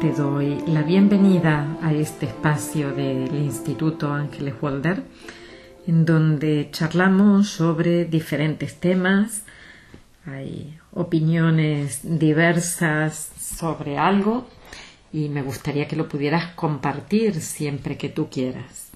[0.00, 5.02] te doy la bienvenida a este espacio del Instituto Ángeles Walder,
[5.86, 9.44] en donde charlamos sobre diferentes temas.
[10.26, 14.46] Hay opiniones diversas sobre algo
[15.12, 18.90] y me gustaría que lo pudieras compartir siempre que tú quieras.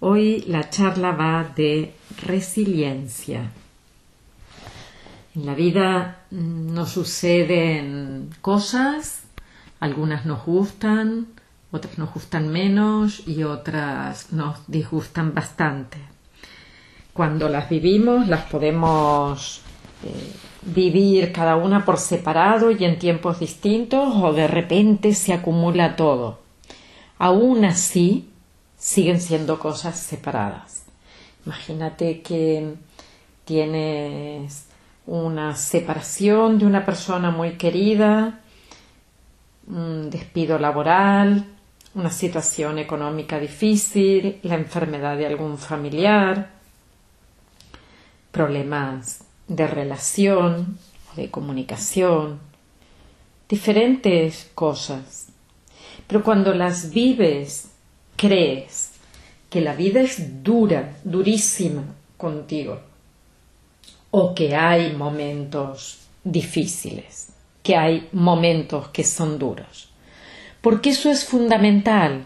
[0.00, 3.52] Hoy la charla va de resiliencia.
[5.34, 9.25] En la vida nos suceden cosas
[9.80, 11.26] algunas nos gustan,
[11.70, 15.98] otras nos gustan menos y otras nos disgustan bastante.
[17.12, 19.62] Cuando las vivimos las podemos
[20.04, 25.96] eh, vivir cada una por separado y en tiempos distintos o de repente se acumula
[25.96, 26.40] todo.
[27.18, 28.28] Aún así
[28.76, 30.84] siguen siendo cosas separadas.
[31.46, 32.74] Imagínate que
[33.44, 34.66] tienes
[35.06, 38.40] una separación de una persona muy querida
[39.68, 41.44] un despido laboral,
[41.94, 46.50] una situación económica difícil, la enfermedad de algún familiar,
[48.30, 50.78] problemas de relación
[51.16, 52.38] de comunicación,
[53.48, 55.28] diferentes cosas.
[56.06, 57.70] Pero cuando las vives,
[58.16, 58.92] crees
[59.48, 61.82] que la vida es dura, durísima
[62.16, 62.80] contigo,
[64.10, 67.35] o que hay momentos difíciles
[67.66, 69.88] que hay momentos que son duros.
[70.60, 72.24] Porque eso es fundamental.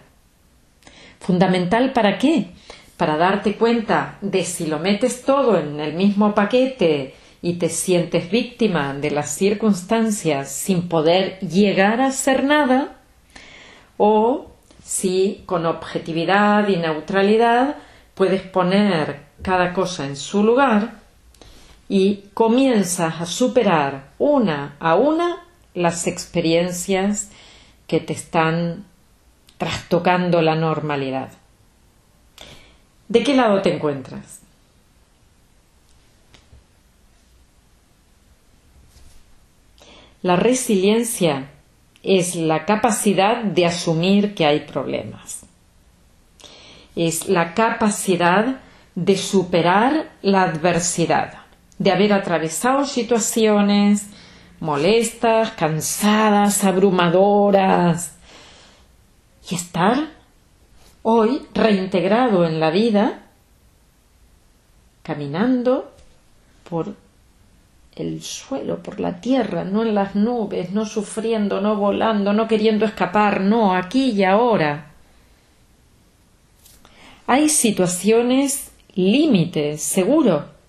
[1.19, 2.51] ¿Fundamental para qué?
[2.99, 8.31] Para darte cuenta de si lo metes todo en el mismo paquete y te sientes
[8.31, 12.99] víctima de las circunstancias sin poder llegar a hacer nada,
[13.97, 14.51] o
[14.85, 17.77] si con objetividad y neutralidad
[18.15, 21.00] puedes poner cada cosa en su lugar
[21.91, 25.43] y comienzas a superar una a una
[25.75, 27.33] las experiencias
[27.89, 28.85] que te están
[29.59, 31.33] trastocando la normalidad.
[33.09, 34.41] ¿De qué lado te encuentras?
[40.23, 41.51] La resiliencia
[42.05, 45.41] es la capacidad de asumir que hay problemas.
[46.95, 48.61] Es la capacidad
[48.95, 51.40] de superar la adversidad
[51.81, 54.11] de haber atravesado situaciones
[54.61, 58.17] molestas, cansadas, abrumadoras
[59.51, 60.11] y estar
[61.03, 63.23] hoy reintegrado en la vida,
[65.03, 65.91] caminando
[66.69, 66.95] por
[67.97, 72.85] el suelo, por la tierra, no en las nubes, no sufriendo, no volando, no queriendo
[72.85, 74.93] escapar, no, aquí y ahora.
[77.27, 80.60] Hay situaciones límites, seguro,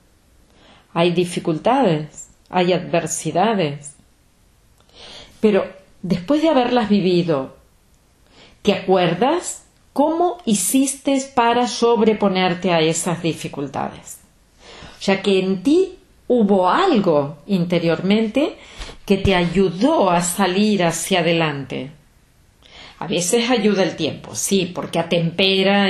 [0.93, 3.95] hay dificultades, hay adversidades.
[5.39, 5.65] Pero
[6.01, 7.55] después de haberlas vivido,
[8.61, 14.19] ¿te acuerdas cómo hiciste para sobreponerte a esas dificultades?
[14.99, 15.97] O sea que en ti
[16.27, 18.57] hubo algo interiormente
[19.05, 21.91] que te ayudó a salir hacia adelante.
[22.99, 25.87] A veces ayuda el tiempo, sí, porque atempera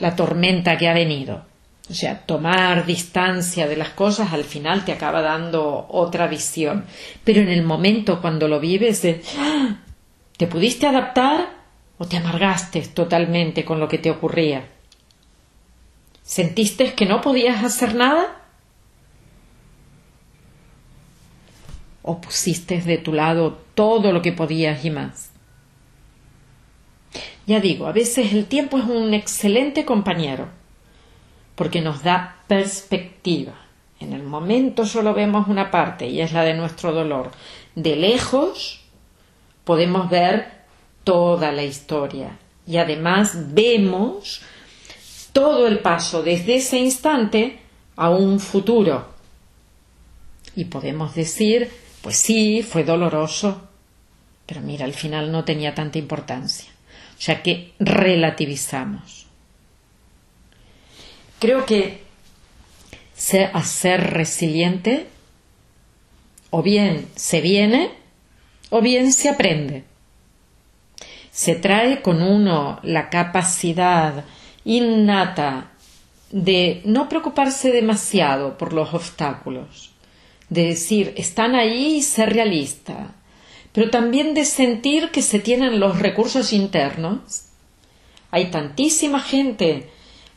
[0.00, 1.47] la tormenta que ha venido.
[1.90, 6.84] O sea, tomar distancia de las cosas al final te acaba dando otra visión.
[7.24, 9.06] Pero en el momento cuando lo vives,
[9.38, 9.78] ¡ah!
[10.36, 11.48] ¿te pudiste adaptar
[11.96, 14.68] o te amargaste totalmente con lo que te ocurría?
[16.22, 18.42] ¿Sentiste que no podías hacer nada?
[22.02, 25.30] ¿O pusiste de tu lado todo lo que podías y más?
[27.46, 30.57] Ya digo, a veces el tiempo es un excelente compañero
[31.58, 33.52] porque nos da perspectiva.
[33.98, 37.32] En el momento solo vemos una parte y es la de nuestro dolor.
[37.74, 38.84] De lejos
[39.64, 40.52] podemos ver
[41.02, 44.40] toda la historia y además vemos
[45.32, 47.58] todo el paso desde ese instante
[47.96, 49.08] a un futuro.
[50.54, 51.72] Y podemos decir,
[52.02, 53.62] pues sí, fue doloroso,
[54.46, 56.70] pero mira, al final no tenía tanta importancia.
[57.18, 59.27] O sea que relativizamos.
[61.38, 62.02] Creo que
[63.52, 65.06] a ser resiliente
[66.50, 67.90] o bien se viene
[68.70, 69.84] o bien se aprende.
[71.30, 74.24] Se trae con uno la capacidad
[74.64, 75.72] innata
[76.30, 79.92] de no preocuparse demasiado por los obstáculos,
[80.48, 83.14] de decir están ahí y ser realista,
[83.72, 87.44] pero también de sentir que se tienen los recursos internos.
[88.30, 89.88] Hay tantísima gente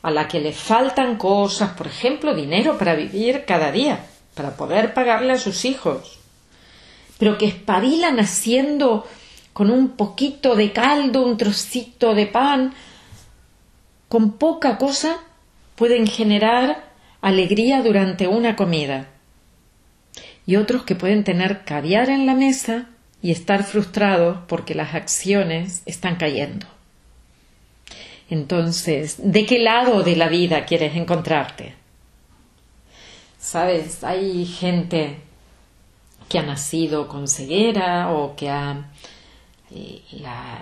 [0.02, 4.04] a la que le faltan cosas, por ejemplo, dinero para vivir cada día,
[4.34, 6.18] para poder pagarle a sus hijos.
[7.18, 9.06] pero que espabilan haciendo
[9.52, 12.74] con un poquito de caldo, un trocito de pan,
[14.08, 15.18] con poca cosa
[15.76, 16.84] pueden generar
[17.20, 19.06] alegría durante una comida.
[20.46, 22.88] Y otros que pueden tener caviar en la mesa
[23.22, 26.66] y estar frustrados porque las acciones están cayendo.
[28.32, 31.74] Entonces, ¿de qué lado de la vida quieres encontrarte?
[33.38, 35.18] Sabes, hay gente
[36.30, 38.90] que ha nacido con ceguera o que ha,
[39.70, 40.00] eh,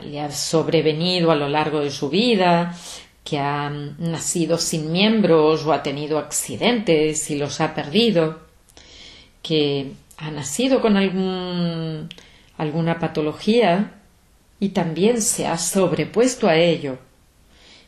[0.02, 2.76] le ha sobrevenido a lo largo de su vida,
[3.22, 8.40] que ha nacido sin miembros o ha tenido accidentes y los ha perdido,
[9.43, 10.96] que ha nacido con
[12.56, 13.93] alguna patología
[14.58, 16.99] y también se ha sobrepuesto a ello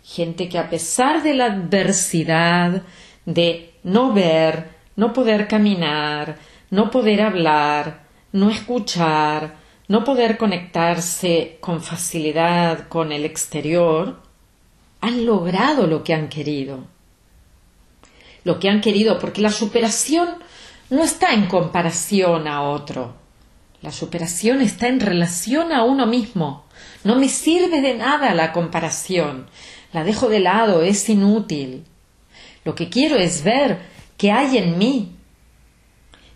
[0.02, 2.82] gente que a pesar de la adversidad
[3.24, 6.38] de no ver, no poder caminar,
[6.70, 9.56] no poder hablar, no escuchar,
[9.88, 14.20] no poder conectarse con facilidad con el exterior,
[15.00, 16.86] han logrado lo que han querido.
[18.44, 20.28] Lo que han querido, porque la superación
[20.90, 23.14] no está en comparación a otro.
[23.82, 26.64] La superación está en relación a uno mismo.
[27.04, 29.46] No me sirve de nada la comparación
[29.92, 31.84] la dejo de lado, es inútil.
[32.64, 33.80] Lo que quiero es ver
[34.16, 35.12] qué hay en mí,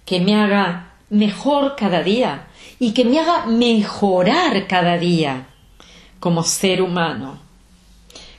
[0.05, 2.49] que me haga mejor cada día
[2.79, 5.47] y que me haga mejorar cada día
[6.20, 7.38] como ser humano.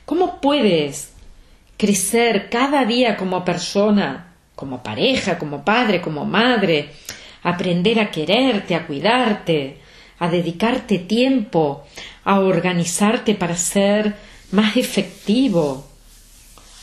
[0.05, 1.13] ¿Cómo puedes
[1.77, 6.91] crecer cada día como persona, como pareja, como padre, como madre,
[7.43, 9.77] aprender a quererte, a cuidarte,
[10.19, 11.83] a dedicarte tiempo,
[12.23, 14.15] a organizarte para ser
[14.51, 15.85] más efectivo,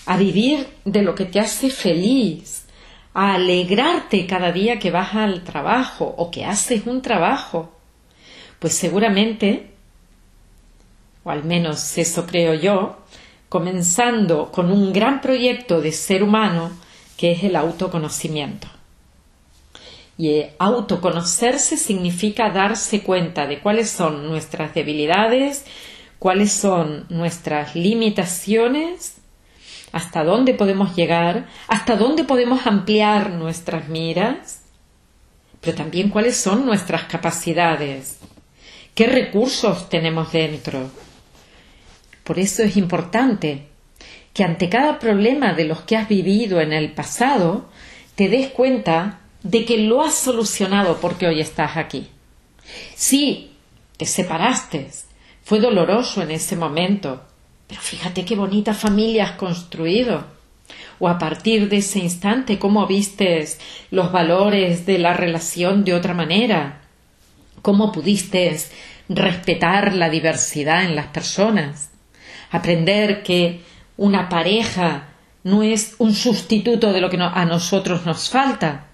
[0.06, 2.66] a vivir de lo que te hace feliz,
[3.14, 7.72] a alegrarte cada día que vas al trabajo o que haces un trabajo,
[8.58, 9.70] pues seguramente,
[11.22, 12.98] o al menos eso creo yo,
[13.48, 16.72] comenzando con un gran proyecto de ser humano
[17.16, 18.68] que es el autoconocimiento.
[20.18, 25.64] Y autoconocerse significa darse cuenta de cuáles son nuestras debilidades,
[26.18, 29.16] cuáles son nuestras limitaciones,
[29.92, 34.62] hasta dónde podemos llegar, hasta dónde podemos ampliar nuestras miras,
[35.60, 38.18] pero también cuáles son nuestras capacidades,
[38.94, 40.90] qué recursos tenemos dentro.
[42.24, 43.68] Por eso es importante
[44.32, 47.68] que ante cada problema de los que has vivido en el pasado,
[48.16, 52.08] te des cuenta de que lo has solucionado porque hoy estás aquí.
[52.96, 53.52] Sí,
[53.96, 54.90] te separaste,
[55.44, 57.22] fue doloroso en ese momento,
[57.68, 60.24] pero fíjate qué bonita familia has construido.
[60.98, 63.60] O a partir de ese instante, cómo vistes
[63.90, 66.80] los valores de la relación de otra manera.
[67.60, 68.56] Cómo pudiste
[69.08, 71.90] respetar la diversidad en las personas.
[72.50, 73.60] Aprender que
[73.98, 75.08] una pareja
[75.42, 78.86] no es un sustituto de lo que a nosotros nos falta,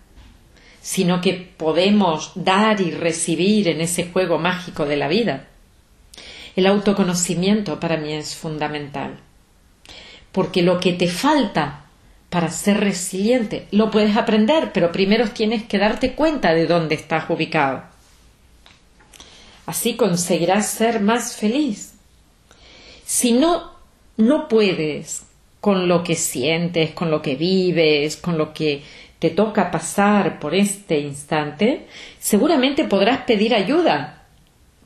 [0.81, 5.47] sino que podemos dar y recibir en ese juego mágico de la vida.
[6.57, 9.19] El autoconocimiento para mí es fundamental.
[10.33, 11.85] Porque lo que te falta
[12.29, 17.29] para ser resiliente lo puedes aprender, pero primero tienes que darte cuenta de dónde estás
[17.29, 17.83] ubicado.
[19.67, 21.95] Así conseguirás ser más feliz.
[23.05, 23.73] Si no,
[24.17, 25.25] no puedes
[25.61, 28.83] con lo que sientes, con lo que vives, con lo que
[29.19, 31.87] te toca pasar por este instante,
[32.19, 34.20] seguramente podrás pedir ayuda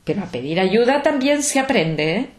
[0.05, 2.15] pero a pedir ayuda también se aprende.
[2.15, 2.29] ¿eh?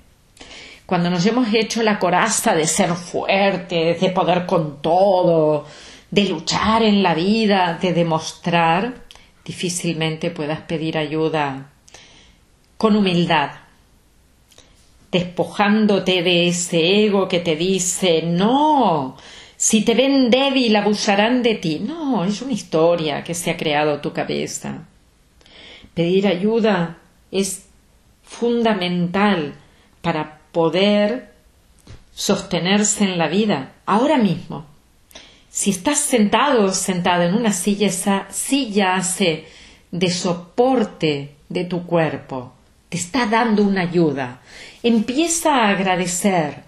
[0.87, 5.67] Cuando nos hemos hecho la coraza de ser fuertes, de poder con todo,
[6.11, 8.95] de luchar en la vida, de demostrar,
[9.45, 11.73] difícilmente puedas pedir ayuda
[12.77, 13.51] con humildad,
[15.11, 19.17] despojándote de ese ego que te dice no,
[19.57, 21.81] si te ven débil abusarán de ti.
[21.81, 24.87] No, es una historia que se ha creado tu cabeza.
[25.95, 26.99] Pedir ayuda
[27.31, 27.67] es
[28.23, 29.55] fundamental
[30.03, 31.33] para poder
[32.15, 34.67] sostenerse en la vida ahora mismo.
[35.51, 39.47] Si estás sentado o en una silla, esa silla hace
[39.91, 42.53] de soporte de tu cuerpo,
[42.89, 44.41] te está dando una ayuda.
[44.83, 46.63] Empieza a agradecer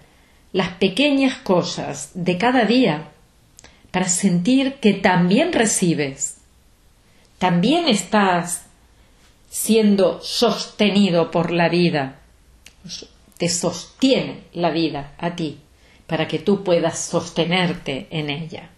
[0.51, 3.09] las pequeñas cosas de cada día
[3.91, 6.37] para sentir que también recibes,
[7.37, 8.63] también estás
[9.49, 12.19] siendo sostenido por la vida.
[13.37, 15.59] Te sostiene la vida a ti
[16.07, 18.69] para que tú puedas sostenerte en ella.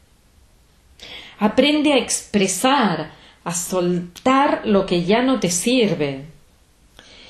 [1.39, 3.11] Aprende a expresar
[3.43, 6.25] a soltar lo que ya no te sirve.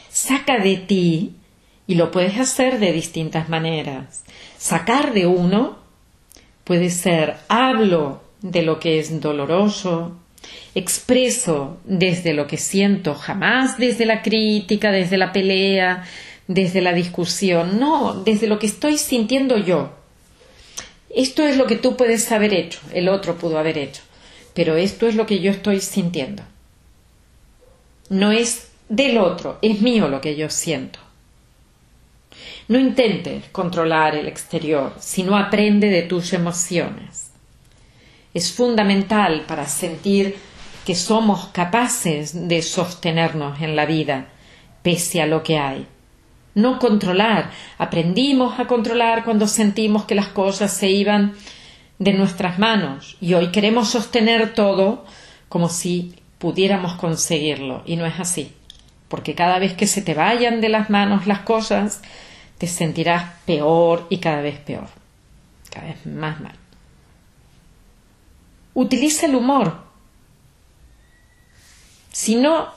[0.10, 1.36] Saca de ti,
[1.88, 4.24] y lo puedes hacer de distintas maneras.
[4.58, 5.78] Sacar de uno
[6.64, 10.18] puede ser hablo de lo que es doloroso,
[10.76, 16.04] expreso desde lo que siento, jamás desde la crítica, desde la pelea,
[16.48, 19.92] desde la discusión, no, desde lo que estoy sintiendo yo.
[21.10, 24.02] Esto es lo que tú puedes haber hecho, el otro pudo haber hecho,
[24.54, 26.44] pero esto es lo que yo estoy sintiendo.
[28.10, 31.00] No es del otro, es mío lo que yo siento.
[32.68, 37.31] No intentes controlar el exterior, sino aprende de tus emociones.
[38.34, 40.38] Es fundamental para sentir
[40.86, 44.28] que somos capaces de sostenernos en la vida,
[44.82, 45.88] pese a lo que hay.
[46.56, 47.52] No controlar.
[47.78, 51.34] Aprendimos a controlar cuando sentimos que las cosas se iban
[52.00, 55.06] de nuestras manos y hoy queremos sostener todo
[55.50, 58.54] como si pudiéramos conseguirlo y no es así.
[59.08, 62.02] Porque cada vez que se te vayan de las manos las cosas,
[62.58, 64.88] te sentirás peor y cada vez peor.
[65.70, 66.61] Cada vez más mal.
[68.74, 69.92] Utiliza el humor
[72.12, 72.70] si no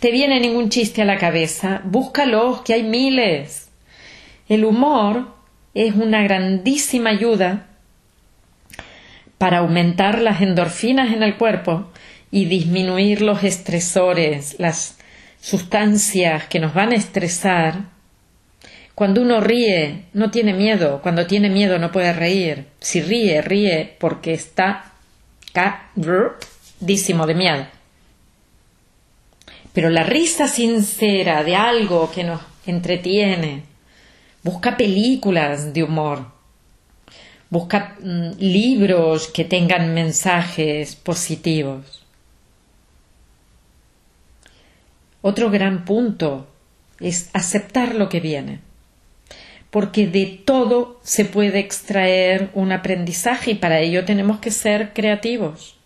[0.00, 3.70] te viene ningún chiste a la cabeza, búscalos, que hay miles.
[4.48, 5.34] El humor
[5.74, 7.68] es una grandísima ayuda
[9.38, 11.90] para aumentar las endorfinas en el cuerpo
[12.30, 14.98] y disminuir los estresores, las
[15.40, 17.86] sustancias que nos van a estresar.
[18.94, 21.00] Cuando uno ríe, no tiene miedo.
[21.02, 22.66] Cuando tiene miedo, no puede reír.
[22.78, 24.91] Si ríe, ríe porque está
[25.52, 27.66] cadísimo de miedo.
[29.72, 33.64] Pero la risa sincera de algo que nos entretiene,
[34.42, 36.26] busca películas de humor,
[37.48, 42.04] busca libros que tengan mensajes positivos.
[45.22, 46.48] Otro gran punto
[46.98, 48.60] es aceptar lo que viene,
[49.72, 55.78] porque de todo se puede extraer un aprendizaje y para ello tenemos que ser creativos.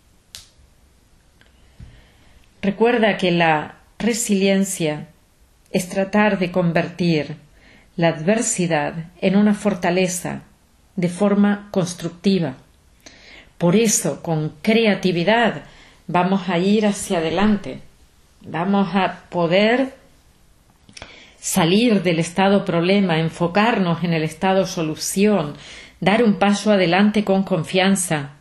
[2.60, 5.06] Recuerda que la resiliencia
[5.70, 7.36] es tratar de convertir
[7.94, 10.42] la adversidad en una fortaleza
[10.96, 12.56] de forma constructiva.
[13.56, 15.62] Por eso, con creatividad,
[16.08, 17.82] vamos a ir hacia adelante,
[18.40, 19.94] vamos a poder
[21.46, 25.54] salir del estado problema, enfocarnos en el estado solución,
[26.00, 28.32] dar un paso adelante con confianza,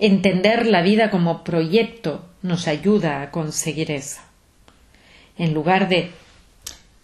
[0.00, 4.22] entender la vida como proyecto nos ayuda a conseguir eso.
[5.38, 6.10] En lugar de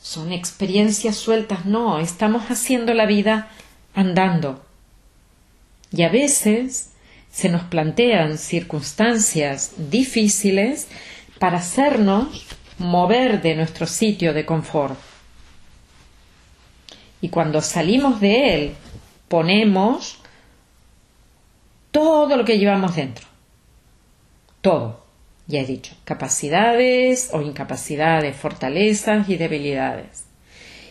[0.00, 3.48] son experiencias sueltas, no, estamos haciendo la vida
[3.94, 4.66] andando.
[5.92, 6.90] Y a veces
[7.30, 10.88] se nos plantean circunstancias difíciles
[11.38, 14.98] para hacernos mover de nuestro sitio de confort.
[17.20, 18.74] Y cuando salimos de él,
[19.28, 20.18] ponemos
[21.90, 23.26] todo lo que llevamos dentro.
[24.60, 25.08] Todo
[25.48, 30.26] ya he dicho, capacidades o incapacidades, fortalezas y debilidades.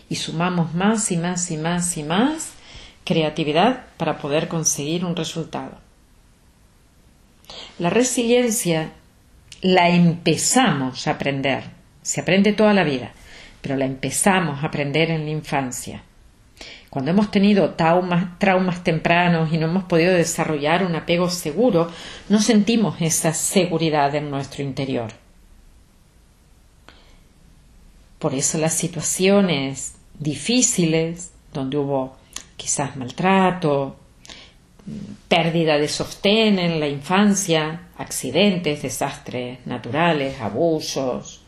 [0.10, 2.54] Y sumamos más y más y más y más
[3.06, 5.78] creatividad para poder conseguir un resultado.
[7.78, 8.94] La resiliencia
[9.62, 11.64] la empezamos a aprender,
[12.08, 13.12] se aprende toda la vida,
[13.62, 16.04] pero la empezamos a aprender en la infancia.
[16.90, 21.92] Cuando hemos tenido traumas, tempranos y no hemos podido desarrollar un apego seguro,
[22.30, 25.12] no sentimos esa seguridad en nuestro interior.
[28.20, 32.16] Por eso las situaciones difíciles, donde hubo
[32.56, 33.98] quizás maltrato,
[35.28, 41.44] pérdida de sostén en la infancia, accidentes, desastres naturales, abusos,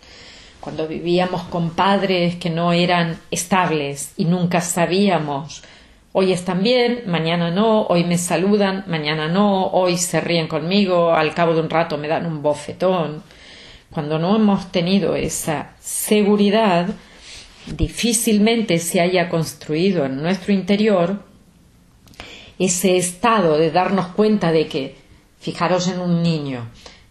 [0.59, 5.63] cuando vivíamos con padres que no eran estables y nunca sabíamos
[6.11, 11.33] hoy están bien, mañana no, hoy me saludan, mañana no, hoy se ríen conmigo, al
[11.33, 13.23] cabo de un rato me dan un bofetón.
[13.91, 16.87] Cuando no hemos tenido esa seguridad,
[17.67, 21.23] difícilmente se haya construido en nuestro interior
[22.57, 24.97] ese estado de darnos cuenta de que,
[25.39, 26.67] fijaros en un niño,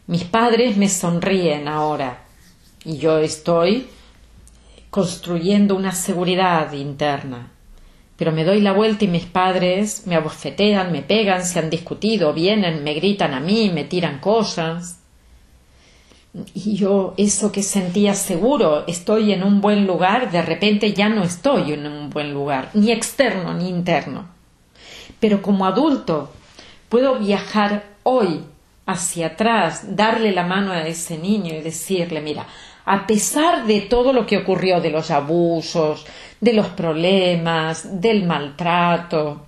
[0.07, 2.25] mis padres me sonríen ahora,
[2.89, 3.87] y yo estoy
[4.89, 7.51] construyendo una seguridad interna.
[8.17, 12.33] Pero me doy la vuelta y mis padres me abofetean, me pegan, se han discutido,
[12.33, 15.01] vienen, me gritan a mí, me tiran cosas.
[16.55, 21.25] Y yo, eso que sentía seguro, estoy en un buen lugar, de repente ya no
[21.25, 24.31] estoy en un buen lugar, ni externo ni interno.
[25.21, 26.33] Pero como adulto
[26.89, 28.45] puedo viajar hoy
[28.87, 32.47] hacia atrás, darle la mano a ese niño y decirle, mira,
[32.91, 36.07] a pesar de todo lo que ocurrió, de los abusos,
[36.41, 39.45] de los problemas, del maltrato,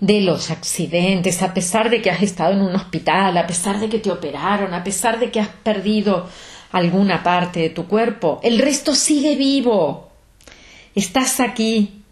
[0.00, 3.88] de los accidentes, a pesar de que has estado en un hospital, a pesar de
[3.88, 6.26] que te operaron, a pesar de que has perdido
[6.72, 10.10] alguna parte de tu cuerpo, el resto sigue vivo.
[10.96, 12.02] Estás aquí.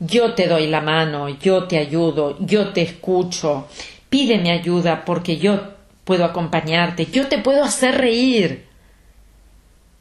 [0.00, 3.68] Yo te doy la mano, yo te ayudo, yo te escucho.
[4.08, 5.60] Pídeme ayuda porque yo
[6.02, 8.67] puedo acompañarte, yo te puedo hacer reír.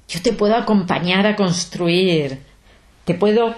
[0.08, 2.40] Yo te puedo acompañar a construir,
[3.06, 3.56] te puedo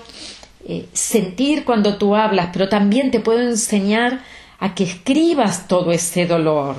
[0.68, 4.22] eh, sentir cuando tú hablas, pero también te puedo enseñar
[4.60, 6.76] a que escribas todo ese dolor.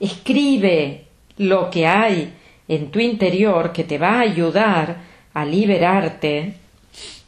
[0.00, 1.06] Escribe
[1.38, 2.34] lo que hay
[2.68, 4.98] en tu interior que te va a ayudar
[5.32, 6.56] a liberarte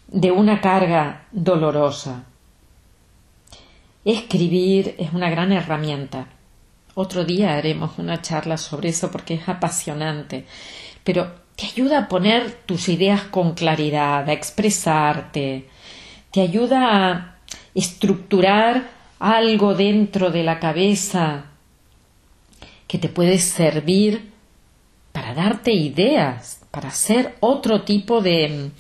[0.09, 2.25] de una carga dolorosa.
[4.05, 6.29] Escribir es una gran herramienta.
[6.95, 10.47] Otro día haremos una charla sobre eso porque es apasionante.
[11.05, 15.67] Pero te ayuda a poner tus ideas con claridad, a expresarte,
[16.31, 17.39] te ayuda a
[17.75, 21.47] estructurar algo dentro de la cabeza
[22.87, 24.31] que te puede servir
[25.11, 28.71] para darte ideas, para hacer otro tipo de,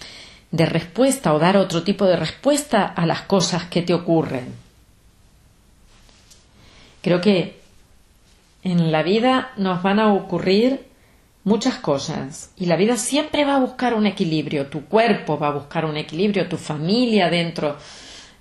[0.52, 4.54] de respuesta o dar otro tipo de respuesta a las cosas que te ocurren.
[7.02, 7.58] Creo que
[8.62, 10.87] en la vida nos van a ocurrir
[11.48, 12.52] muchas cosas.
[12.56, 15.96] Y la vida siempre va a buscar un equilibrio, tu cuerpo va a buscar un
[15.96, 17.76] equilibrio, tu familia dentro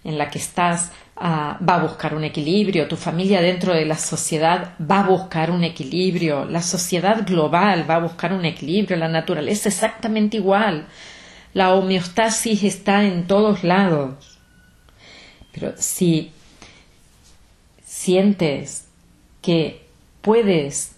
[0.03, 3.97] en la que estás ah, va a buscar un equilibrio, tu familia dentro de la
[3.97, 9.07] sociedad va a buscar un equilibrio, la sociedad global va a buscar un equilibrio, la
[9.07, 10.87] naturaleza exactamente igual,
[11.53, 14.37] la homeostasis está en todos lados.
[15.51, 16.31] Pero si
[17.83, 18.87] sientes
[19.41, 19.87] que
[20.21, 20.96] puedes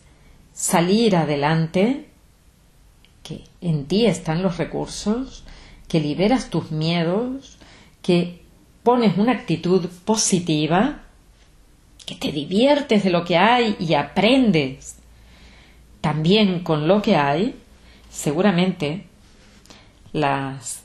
[0.60, 2.10] salir adelante,
[3.24, 5.46] que en ti están los recursos,
[5.88, 7.58] que liberas tus miedos,
[8.02, 8.42] que
[8.84, 11.04] pones una actitud positiva,
[12.06, 14.98] que te diviertes de lo que hay y aprendes
[16.02, 17.56] también con lo que hay,
[18.10, 19.06] seguramente
[20.12, 20.82] las,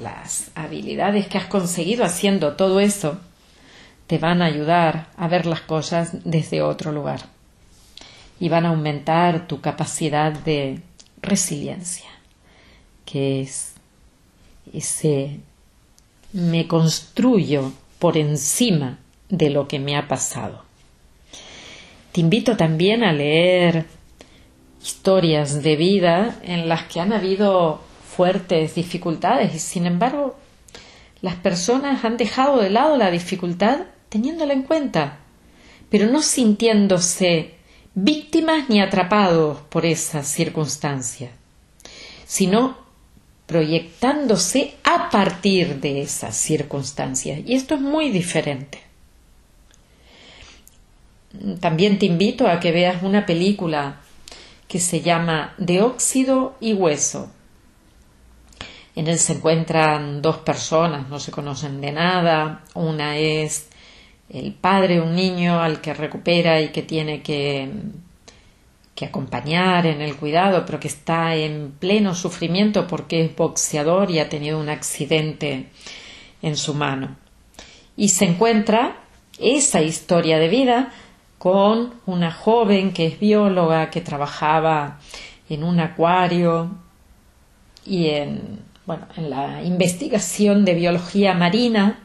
[0.00, 3.18] las habilidades que has conseguido haciendo todo eso
[4.06, 7.32] te van a ayudar a ver las cosas desde otro lugar
[8.40, 10.80] y van a aumentar tu capacidad de
[11.20, 12.10] resiliencia,
[13.04, 13.74] que es
[14.72, 15.40] ese
[16.32, 20.64] me construyo por encima de lo que me ha pasado.
[22.12, 23.86] Te invito también a leer
[24.82, 30.36] historias de vida en las que han habido fuertes dificultades y sin embargo
[31.22, 35.18] las personas han dejado de lado la dificultad teniéndola en cuenta,
[35.88, 37.54] pero no sintiéndose
[37.94, 41.30] víctimas ni atrapados por esa circunstancia,
[42.26, 42.76] sino
[43.46, 47.40] proyectándose a partir de esas circunstancias.
[47.44, 48.80] Y esto es muy diferente.
[51.60, 54.00] También te invito a que veas una película
[54.68, 57.30] que se llama De óxido y hueso.
[58.94, 62.64] En él se encuentran dos personas, no se conocen de nada.
[62.74, 63.68] Una es
[64.32, 67.68] el padre, un niño al que recupera y que tiene que,
[68.94, 74.18] que acompañar en el cuidado, pero que está en pleno sufrimiento porque es boxeador y
[74.18, 75.66] ha tenido un accidente
[76.40, 77.16] en su mano.
[77.96, 78.96] Y se encuentra
[79.38, 80.92] esa historia de vida
[81.38, 84.98] con una joven que es bióloga, que trabajaba
[85.48, 86.70] en un acuario
[87.84, 91.98] y en, bueno, en la investigación de biología marina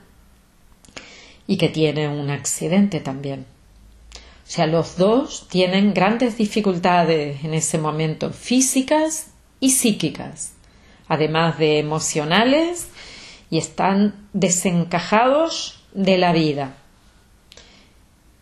[1.48, 3.46] y que tiene un accidente también.
[4.14, 10.54] O sea, los dos tienen grandes dificultades en ese momento físicas y psíquicas,
[11.08, 12.88] además de emocionales,
[13.50, 16.76] y están desencajados de la vida.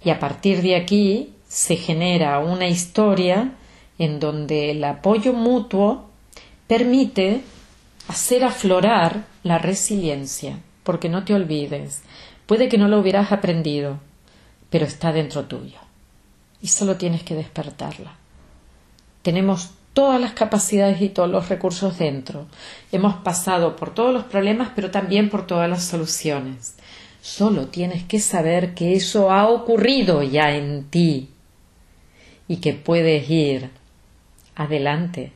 [0.04, 3.54] Y a partir de aquí se genera una historia
[3.98, 6.10] en donde el apoyo mutuo
[6.68, 7.42] permite
[8.08, 12.04] hacer aflorar la resiliencia, porque no te olvides,
[12.46, 14.00] Puede que no lo hubieras aprendido,
[14.70, 15.80] pero está dentro tuyo.
[16.62, 18.16] Y solo tienes que despertarla.
[19.22, 22.48] Tenemos todas las capacidades y todos los recursos dentro.
[22.92, 26.76] Hemos pasado por todos los problemas, pero también por todas las soluciones.
[27.22, 31.30] Solo tienes que saber que eso ha ocurrido ya en ti
[32.48, 33.72] y que puedes ir
[34.56, 35.32] adelante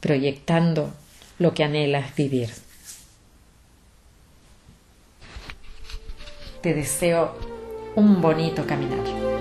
[0.00, 0.92] proyectando
[1.38, 2.50] lo que anhelas vivir.
[6.64, 7.32] Te deseo
[7.94, 9.33] un bonito caminar.